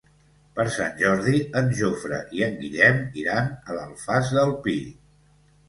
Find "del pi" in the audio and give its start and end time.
4.41-4.77